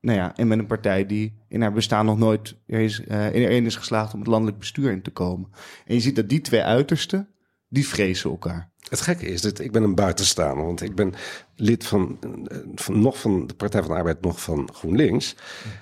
[0.00, 3.66] nou ja, en met een partij die in haar bestaan nog nooit is, uh, erin
[3.66, 5.48] is geslaagd om het landelijk bestuur in te komen.
[5.86, 7.28] En je ziet dat die twee uitersten,
[7.70, 8.70] die vrezen elkaar.
[8.88, 11.14] Het gekke is dat ik ben een buitenstaander, want ik ben
[11.56, 12.18] lid van,
[12.74, 15.36] van nog van de Partij van de Arbeid, nog van GroenLinks.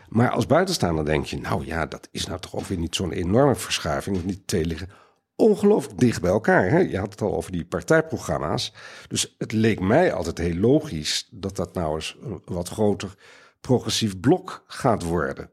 [0.09, 3.13] Maar als buitenstaander denk je, nou ja, dat is nou toch ook weer niet zo'n
[3.13, 4.17] enorme verschuiving.
[4.17, 4.89] Want die twee liggen
[5.37, 6.71] ongelooflijk dicht bij elkaar.
[6.71, 6.79] Hè?
[6.79, 8.75] Je had het al over die partijprogramma's.
[9.09, 13.15] Dus het leek mij altijd heel logisch dat dat nou eens een wat groter
[13.61, 15.51] progressief blok gaat worden.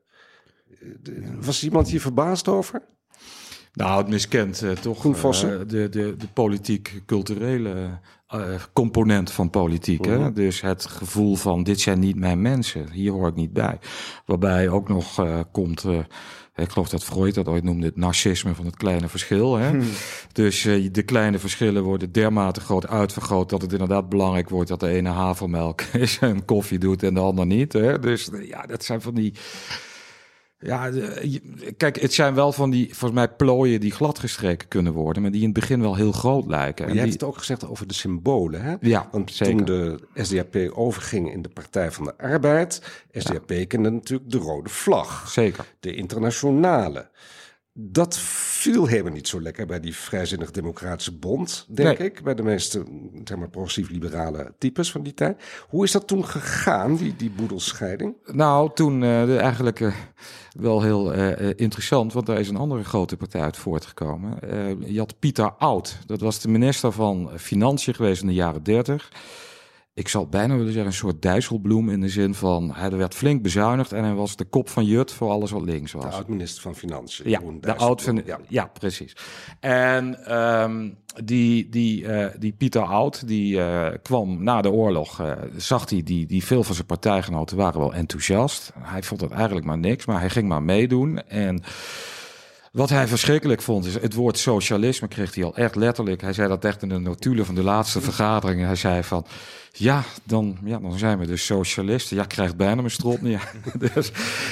[1.40, 2.82] Was iemand hier verbaasd over?
[3.76, 8.00] Nou, het miskent uh, toch uh, de, de, de politiek-culturele
[8.36, 8.42] uh,
[8.74, 10.06] component van politiek.
[10.06, 10.20] Hè?
[10.20, 10.34] Mhm.
[10.34, 13.80] Dus het gevoel van dit zijn niet mijn mensen, hier hoor ik niet bij.
[14.26, 15.86] Waarbij ook nog komt,
[16.56, 19.56] ik geloof dat Freud dat ooit noemde, het narcisme van het kleine verschil.
[19.56, 19.70] Hè?
[19.70, 19.84] Hmm.
[20.32, 20.62] Dus
[20.92, 25.10] de kleine verschillen worden dermate groot uitvergroot dat het inderdaad belangrijk wordt dat de ene
[25.10, 27.74] havermelk is en koffie doet en de ander niet.
[27.74, 28.00] Hè?
[28.00, 29.34] Dus ja, dat zijn van die
[30.66, 30.92] ja,
[31.78, 35.42] kijk, het zijn wel van die, volgens mij, plooien die gladgestreken kunnen worden, maar die
[35.42, 36.86] in het begin wel heel groot lijken.
[36.86, 38.76] Maar je hebt het ook gezegd over de symbolen, hè?
[38.82, 39.56] Ja, Want zeker.
[39.56, 43.66] toen de SDAP overging in de Partij van de Arbeid, SDAP ja.
[43.66, 45.30] kende natuurlijk de rode vlag.
[45.30, 45.66] Zeker.
[45.80, 47.10] De internationale.
[47.78, 52.24] Dat viel helemaal niet zo lekker bij die vrijzinnig democratische bond, denk ik.
[52.24, 52.84] Bij de meeste
[53.24, 55.44] zeg maar, progressief-liberale types van die tijd.
[55.70, 58.16] Hoe is dat toen gegaan, die, die boedelscheiding?
[58.26, 59.94] Nou, toen uh, eigenlijk uh,
[60.52, 64.40] wel heel uh, interessant, want daar is een andere grote partij uit voortgekomen.
[64.94, 69.12] je had Pieter Oud, dat was de minister van Financiën geweest in de jaren dertig.
[69.96, 73.16] Ik zal bijna willen zeggen, een soort Dijsselbloem in de zin van, hij er werd
[73.16, 76.04] flink bezuinigd en hij was de kop van Jut voor alles wat links was.
[76.04, 77.30] De oud-minister van Financiën.
[77.30, 78.46] Ja, de oud Dijsselbloem.
[78.48, 78.66] ja.
[78.66, 79.16] precies.
[79.60, 80.90] En ehm,
[81.24, 86.04] die, die, eh, die Pieter Oud, die eh, kwam na de oorlog, eh, zag hij
[86.04, 88.74] die, die veel van zijn partijgenoten waren wel enthousiast.
[88.80, 91.28] Hij vond het eigenlijk maar niks, maar hij ging maar meedoen.
[91.28, 91.64] En
[92.76, 96.22] wat hij verschrikkelijk vond, is het woord socialisme kreeg hij al echt letterlijk.
[96.22, 98.62] Hij zei dat echt in de notulen van de laatste vergadering.
[98.62, 99.26] Hij zei van,
[99.72, 102.18] ja, dan, ja, dan zijn we dus socialisten.
[102.18, 103.52] Ja, krijgt bijna mijn strot neer.
[103.94, 104.12] dus,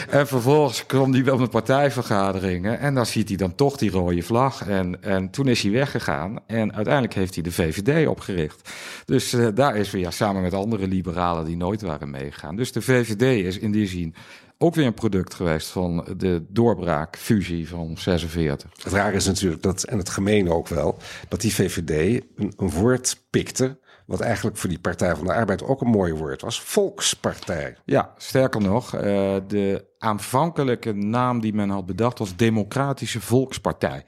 [0.09, 2.79] en vervolgens kwam hij wel met partijvergaderingen.
[2.79, 4.67] En dan ziet hij dan toch die rode vlag.
[4.67, 6.39] En, en toen is hij weggegaan.
[6.47, 8.69] En uiteindelijk heeft hij de VVD opgericht.
[9.05, 12.55] Dus eh, daar is weer ja, samen met andere liberalen die nooit waren meegegaan.
[12.55, 14.15] Dus de VVD is in die zin
[14.63, 18.69] ook weer een product geweest van de doorbraak, fusie van 46.
[18.83, 20.97] Het raar is natuurlijk dat, en het gemeen ook wel,
[21.27, 23.77] dat die VVD een, een woord pikte.
[24.13, 27.75] Wat eigenlijk voor die Partij van de Arbeid ook een mooi woord was: Volkspartij.
[27.85, 29.01] Ja, sterker nog, eh,
[29.47, 34.05] de aanvankelijke naam die men had bedacht was Democratische Volkspartij.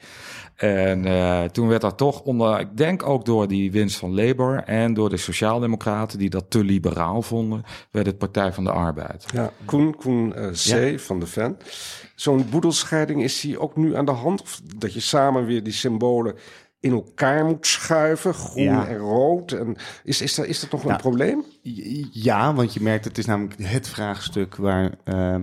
[0.56, 4.64] En eh, toen werd dat toch onder, ik denk ook door die winst van Labour
[4.64, 9.26] en door de Sociaaldemocraten die dat te liberaal vonden, werd het Partij van de Arbeid.
[9.34, 10.58] Ja, Koen, Koen eh, C.
[10.58, 10.98] Ja.
[10.98, 11.58] van de Ven.
[12.16, 14.42] Zo'n boedelscheiding is die ook nu aan de hand?
[14.42, 16.36] Of dat je samen weer die symbolen
[16.86, 18.88] in elkaar moet schuiven, groen Ja.
[18.88, 19.52] en rood?
[19.52, 21.44] En is, is, dat, is dat nog een Nou, probleem?
[22.12, 25.36] Ja, want je merkt, het is namelijk het vraagstuk waar eh,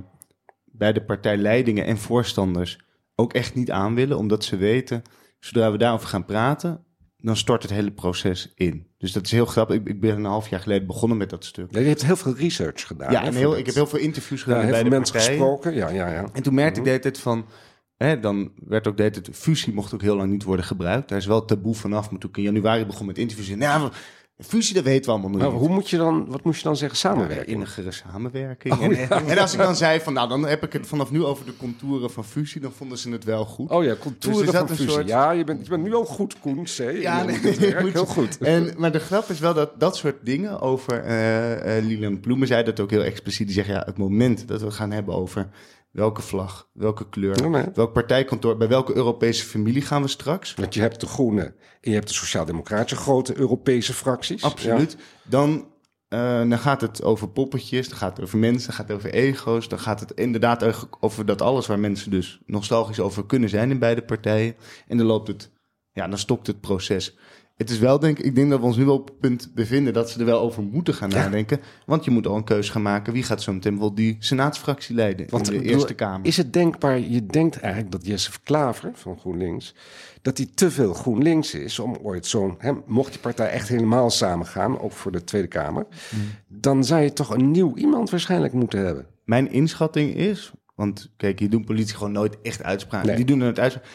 [0.64, 2.78] bij de partijleidingen en voorstanders
[3.14, 5.02] ook echt niet aan willen, omdat ze weten,
[5.40, 6.84] zodra we daarover gaan praten,
[7.18, 8.86] dan stort het hele proces in.
[8.98, 9.76] Dus dat is heel grappig.
[9.76, 11.66] Ik, ik ben een half jaar geleden begonnen met dat stuk.
[11.70, 13.12] Ja, je hebt heel veel research gedaan.
[13.12, 15.14] Ja, en heel, ik heb heel veel interviews ja, gedaan heel bij veel de mensen
[15.14, 15.38] partijen.
[15.38, 15.74] gesproken.
[15.74, 16.24] Ja, ja, ja.
[16.32, 17.46] En toen merkte ik de hele tijd van...
[18.02, 19.36] Hè, dan werd ook de hele tijd...
[19.36, 21.08] Fusie mocht ook heel lang niet worden gebruikt.
[21.08, 22.10] Daar is wel taboe vanaf.
[22.10, 23.48] Maar toen ik in januari begon met interviews...
[23.50, 23.90] en, Nou,
[24.38, 25.58] fusie, dat weten we allemaal nog Maar niet.
[25.60, 26.98] hoe moet je dan, wat moet je dan zeggen?
[27.08, 27.46] Ja, Samenwerken?
[27.52, 28.80] innigere samenwerking.
[28.80, 31.46] en, en als ik dan zei van, nou, dan heb ik het vanaf nu over
[31.46, 33.70] de contouren van fusie, dan vonden ze het wel goed.
[33.70, 34.90] Oh ja, Dus contouren dat van fusie.
[34.92, 36.64] soort- Ja, je bent, je bent nu al goed, Koen.
[36.64, 36.76] C.
[37.00, 38.38] Ja, nee, moet- heel goed.
[38.38, 41.02] En, maar de grap is wel dat dat soort dingen over...
[41.04, 43.46] eh eh Lilian Ploemen zei dat ook heel expliciet.
[43.46, 45.48] Die zegt, ja, het moment dat we gaan hebben over
[45.92, 47.64] welke vlag, welke kleur, nee.
[47.74, 50.54] welk partijkantoor, bij welke Europese familie gaan we straks...
[50.54, 51.46] Want je hebt de Groenen
[51.80, 54.42] en je hebt de Sociaaldemocratische grote Europese fracties.
[54.42, 54.96] Absoluut.
[55.24, 55.68] Dan,
[56.08, 59.12] eh, dan gaat het over poppetjes, dan gaat het over mensen, dan gaat het over
[59.12, 59.68] ego's.
[59.68, 63.78] Dan gaat het inderdaad over dat alles waar mensen dus nostalgisch over kunnen zijn in
[63.78, 64.56] beide partijen.
[64.86, 65.50] En dan loopt het,
[65.92, 67.16] ja, dan stokt het proces.
[67.62, 69.50] Het is wel, denk ik, ik denk dat we ons nu wel op het punt
[69.54, 71.16] bevinden dat ze er wel over moeten gaan Ja.
[71.16, 71.60] nadenken.
[71.86, 73.12] Want je moet al een keuze gaan maken.
[73.12, 76.26] Wie gaat zo meteen wel die senaatsfractie leiden Want in de bedoel, Eerste Kamer?
[76.26, 79.74] Is het denkbaar, je denkt eigenlijk dat Jesse Klaver van GroenLinks,
[80.22, 84.80] dat hij te veel GroenLinks is om ooit zo'n, mocht die partij echt helemaal samengaan,
[84.80, 86.20] ook voor de Tweede Kamer, Hmm.
[86.48, 89.06] dan zou je toch een nieuw iemand waarschijnlijk moeten hebben.
[89.24, 93.06] Mijn inschatting is, want kijk, hier doen politici gewoon nooit echt uitspraken.
[93.06, 93.16] Nee.
[93.16, 93.86] Die doen het uitspraak.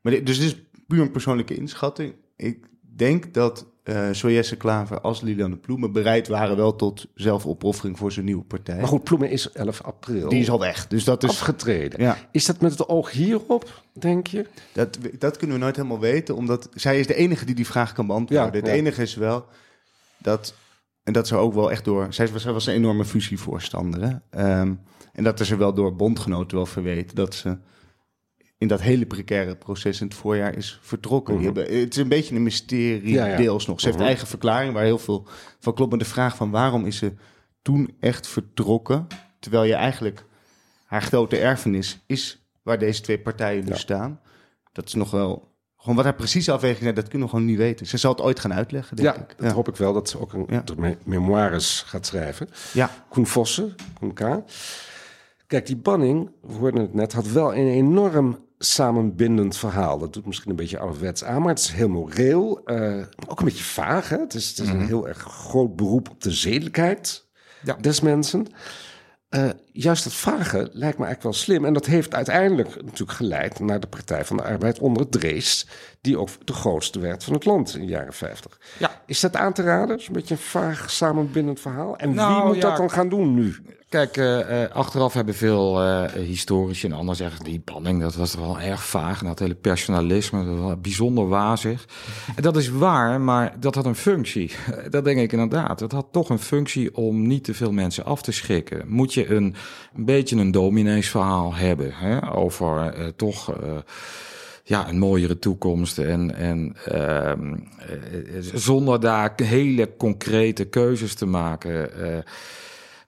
[0.00, 2.14] Maar dit, dus dit is puur een persoonlijke inschatting.
[2.36, 2.66] Ik
[2.98, 8.12] denk dat eh zowel Jesse Klaver als Liliane Ploemen bereid waren wel tot zelfopoffering voor
[8.12, 8.76] zijn nieuwe partij.
[8.76, 10.86] Maar goed, Ploemen is 11 april Die is al weg.
[10.86, 11.30] Dus dat is.
[11.30, 12.00] afgetreden.
[12.00, 14.46] Ja, Is dat met het oog hierop, denk je?
[14.72, 17.92] dat, dat kunnen we nooit helemaal weten, omdat zij is de enige die die vraag
[17.92, 18.52] kan beantwoorden.
[18.52, 18.72] Ja, het ja.
[18.72, 19.46] enige is wel
[20.18, 20.54] dat,
[21.02, 24.02] en dat ze ook wel echt door, zij was, zij was een enorme fusievoorstander.
[24.02, 24.16] Hè?
[24.30, 24.74] Ehm,
[25.12, 27.56] en dat is er wel door bondgenoten wel verweten, dat ze
[28.58, 31.38] in dat hele precaire proces in het voorjaar is vertrokken.
[31.38, 31.56] Die Mhm.
[31.58, 33.36] hebben, het is een beetje een mysterie, Ja, ja.
[33.36, 33.80] deels nog.
[33.80, 34.06] Ze heeft Mhm.
[34.06, 35.26] eigen verklaring waar heel veel
[35.58, 35.90] van klopt.
[35.90, 37.12] Maar de vraag van waarom is ze
[37.62, 39.06] toen echt vertrokken,
[39.40, 40.24] terwijl je eigenlijk
[40.84, 43.76] haar grote erfenis is waar deze twee partijen nu Ja.
[43.76, 44.20] staan.
[44.72, 45.54] Dat is nog wel...
[45.76, 47.86] Gewoon wat haar precieze afweging zijn, dat kunnen we gewoon niet weten.
[47.86, 49.34] Ze zal het ooit gaan uitleggen, denk Ja, ik.
[49.38, 50.62] dat hoop ik wel, dat ze ook een Ja.
[50.76, 52.48] me- memoires gaat schrijven.
[52.72, 54.20] Ja, Koen Vossen, Koen K.
[55.46, 59.98] Kijk, die banning, we hoorden het net, had wel een enorm samenbindend verhaal.
[59.98, 62.60] Dat doet misschien een beetje ouderwets aan, maar het is heel moreel.
[62.64, 64.18] eh, ook een beetje vaag, hè?
[64.18, 67.26] Het is, het is een heel erg groot beroep op de zedelijkheid
[67.62, 67.74] Ja.
[67.80, 68.46] des mensen.
[69.28, 71.64] Eh, juist dat vage lijkt me eigenlijk wel slim.
[71.64, 75.66] En dat heeft uiteindelijk natuurlijk geleid naar de Partij van de Arbeid onder het Drees...
[76.00, 78.60] die ook de grootste werd van het land in de jaren 50.
[78.78, 79.02] Ja.
[79.06, 79.96] Is dat aan te raden?
[79.98, 81.96] Is een beetje een vaag samenbindend verhaal.
[81.96, 82.60] En wie Nou, moet ja.
[82.62, 83.56] dat dan gaan doen nu?
[83.88, 87.44] Kijk, eh, achteraf hebben veel eh, historici en anderen zeggen...
[87.44, 89.22] die banning, dat was toch wel erg vaag.
[89.22, 91.86] Dat hele personalisme, dat was bijzonder wazig.
[92.36, 94.50] En dat is waar, maar dat had een functie.
[94.90, 95.80] Dat denk ik inderdaad.
[95.80, 98.88] Het had toch een functie om niet te veel mensen af te schrikken.
[98.88, 99.54] Moet je een,
[99.96, 101.92] een beetje een domineesverhaal hebben...
[101.94, 103.52] Hè, over eh, toch...
[104.64, 105.98] ja, een mooiere toekomst.
[105.98, 112.02] En, en ehm, eh, zonder daar hele concrete keuzes te maken.
[112.02, 112.18] eh,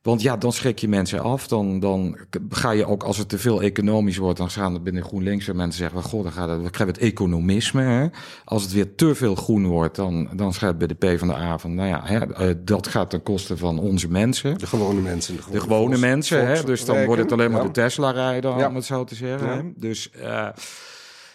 [0.09, 1.49] want ja, dan schrik je mensen af.
[1.49, 2.19] Dan, dan
[2.51, 5.57] ga je ook, als het te veel economisch wordt, dan gaan er binnen GroenLinks weer
[5.57, 7.83] mensen zeggen: Goh, dan gaat het, we krijgen het economisme.
[7.83, 8.07] Hè?
[8.45, 11.89] Als het weer te veel groen wordt, dan, dan schrijft bij de PvdA van: Nou
[11.89, 14.59] ja, hè, eh, dat gaat ten koste van onze mensen.
[14.59, 15.37] De gewone mensen.
[15.37, 16.65] De De gewone mensen, hè?
[16.65, 17.67] dus dan wordt het alleen maar Ja.
[17.67, 18.69] de Tesla-rijder, Ja.
[18.69, 19.49] om het zo te zeggen.
[19.49, 19.63] Ja.
[19.77, 20.49] Dus, eh,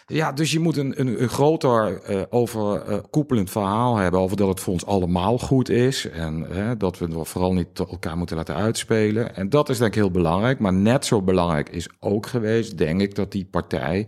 [0.06, 4.60] ja, dus je moet een, een, een groter eh, overkoepelend verhaal hebben over dat het
[4.60, 6.10] voor ons allemaal goed is.
[6.10, 6.46] En
[6.78, 9.36] dat we het vooral niet elkaar moeten laten uitspelen.
[9.36, 10.58] En dat is denk ik heel belangrijk.
[10.58, 14.06] Maar net zo belangrijk is ook geweest, denk ik, dat die partij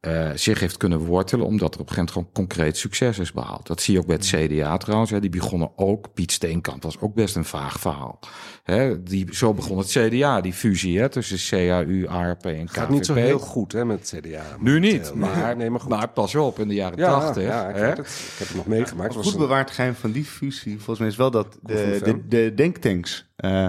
[0.00, 3.32] eh, zich heeft kunnen wortelen, omdat er op een gegeven moment gewoon concreet succes is
[3.32, 3.66] behaald.
[3.66, 5.10] Dat zie je ook bij het CDA trouwens.
[5.10, 5.20] Hè.
[5.20, 8.18] Die begonnen ook, Piet Steenkamp was ook best een vaag verhaal.
[8.62, 12.70] Hè, die, zo begon het CDA, die fusie hè, tussen CAU, ARP en KVP.
[12.76, 14.42] Gaat niet zo heel goed hè, met het CDA.
[14.60, 15.90] Nu niet, maar, nee, maar goed.
[15.90, 17.42] maar pas op, in de jaren ja, tachtig.
[17.42, 17.82] ja, ik, hè.
[17.86, 17.98] het.
[17.98, 19.06] ik heb het nog meegemaakt.
[19.08, 22.00] Het was Goed een- bewaard geheim van die fusie, volgens mij is wel dat de
[22.04, 23.68] de, de denktanks eh,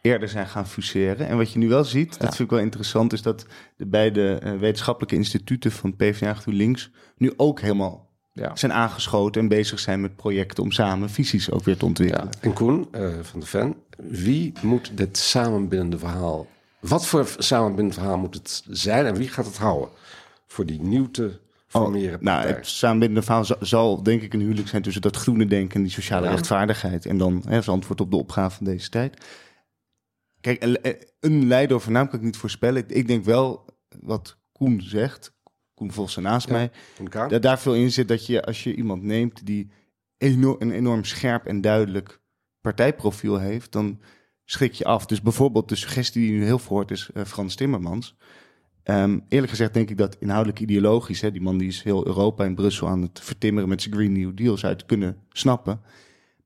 [0.00, 1.26] eerder zijn gaan fuseren.
[1.28, 4.32] En wat je nu wel ziet, dat vind ik wel interessant, is dat de beide
[4.38, 8.56] eh, wetenschappelijke instituten van PvdA GroenLinks nu ook helemaal Ja.
[8.56, 12.28] zijn aangeschoten en bezig zijn met projecten om samen visies ook weer te ontwikkelen.
[12.40, 16.46] En Koen eh, van de Ven, wie moet dit samenbindende verhaal...
[16.80, 19.88] Wat voor samenbindend verhaal moet het zijn en wie gaat het houden?
[20.46, 24.68] Voor die nieuw te formeren nou, het samenbindende verhaal zal, zal denk ik een huwelijk
[24.68, 26.32] zijn tussen dat groene denken en die sociale Ja.
[26.32, 27.06] rechtvaardigheid.
[27.06, 29.16] En dan hè, als antwoord op de opgave van deze tijd.
[30.40, 32.84] Kijk, een, eh, leider of een naam kan ik niet voorspellen.
[32.88, 33.64] Ik, denk wel
[34.00, 35.36] wat Koen zegt,
[35.74, 36.52] Koen Vossen naast Ja.
[36.52, 36.70] mij,
[37.28, 39.70] dat daar veel in zit dat je als je iemand neemt die
[40.18, 42.20] enorm, een enorm scherp en duidelijk
[42.60, 44.00] partijprofiel heeft, dan
[44.44, 45.06] schrik je af.
[45.06, 48.16] Dus bijvoorbeeld de suggestie die nu heel veel hoort is eh, Frans Timmermans.
[48.82, 52.44] Ehm, eerlijk gezegd denk ik dat inhoudelijk ideologisch, hè, die man die is heel Europa
[52.44, 55.80] en Brussel aan het vertimmeren met zijn Green New Deal, zou je het kunnen snappen.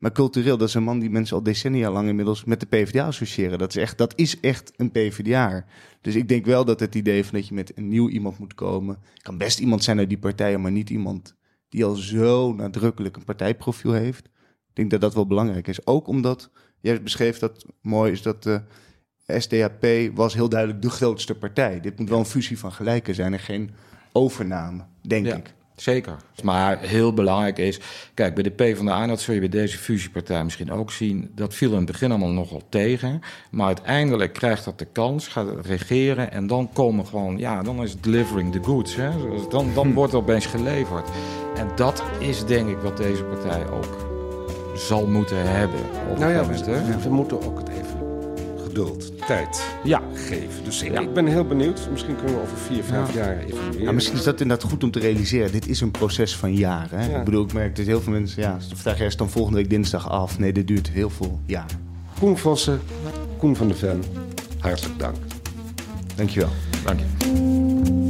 [0.02, 3.06] Maar cultureel, dat is een man die mensen al decennia lang inmiddels met de PvdA
[3.06, 3.58] associëren.
[3.58, 5.64] Dat is echt, dat is echt een PvdA.
[6.00, 8.54] Dus ik denk wel dat het idee van dat je met een nieuw iemand moet
[8.54, 8.98] komen.
[9.22, 11.34] kan best iemand zijn uit die partijen, maar niet iemand
[11.68, 14.26] die al zo nadrukkelijk een partijprofiel heeft.
[14.68, 15.86] Ik denk dat dat wel belangrijk is.
[15.86, 18.62] Ook omdat, jij beschreef dat mooi, is dat de
[19.26, 21.80] SDAP was heel duidelijk de grootste partij.
[21.80, 23.70] Dit moet wel een fusie van gelijken zijn en geen
[24.12, 25.36] overname, denk Ja.
[25.36, 25.54] ik.
[25.82, 26.16] Zeker.
[26.42, 27.80] Maar heel belangrijk is,
[28.14, 31.54] kijk, bij de PvdA, en dat zul je bij deze fusiepartij misschien ook zien, dat
[31.54, 33.20] viel in het begin allemaal nogal tegen.
[33.50, 37.82] Maar uiteindelijk krijgt dat de kans, gaat het regeren en dan komen gewoon, ja, dan
[37.82, 38.96] is het delivering the goods.
[38.96, 39.10] Hè?
[39.30, 41.08] Dus Dan, dan wordt er opeens geleverd.
[41.56, 44.10] En dat is denk ik wat deze partij ook
[44.74, 45.80] zal moeten hebben.
[46.10, 46.98] Op nou ja, moment, hè?
[46.98, 48.01] we moeten ook het even
[48.72, 50.64] geduld, tijd Ja, geven.
[50.64, 51.00] Dus ik, Ja.
[51.00, 51.88] ik ben heel benieuwd.
[51.90, 53.82] Misschien kunnen we over vier, vijf jaar evalueren.
[53.82, 55.52] Ja, misschien is dat inderdaad goed om te realiseren.
[55.52, 56.98] Dit is een proces van jaren.
[56.98, 57.10] Hè?
[57.10, 57.18] Ja.
[57.18, 58.42] Ik bedoel, ik merk dat heel veel mensen...
[58.42, 60.38] Ja, ze vragen eerst dan volgende week dinsdag af.
[60.38, 61.90] Nee, dit duurt heel veel jaren.
[62.18, 62.80] Koen Vossen,
[63.38, 64.02] Koen van de Ven,
[64.58, 65.16] hartelijk dank.
[66.16, 66.50] Dankjewel.
[66.84, 68.01] dank je.